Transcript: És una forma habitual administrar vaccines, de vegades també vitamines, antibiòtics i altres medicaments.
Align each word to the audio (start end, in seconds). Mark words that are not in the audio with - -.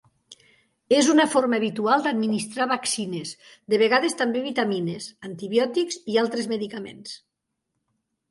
És 0.99 1.09
una 1.15 1.25
forma 1.33 1.57
habitual 1.59 2.07
administrar 2.11 2.67
vaccines, 2.71 3.33
de 3.73 3.79
vegades 3.83 4.17
també 4.23 4.41
vitamines, 4.47 5.09
antibiòtics 5.29 5.99
i 6.15 6.17
altres 6.23 6.49
medicaments. 6.55 7.13